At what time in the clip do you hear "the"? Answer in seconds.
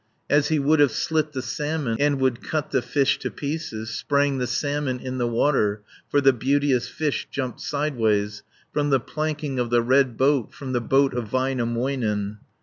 1.33-1.43, 2.71-2.81, 4.39-4.47, 5.19-5.27, 6.21-6.33, 8.89-8.99, 9.69-9.83, 10.73-10.81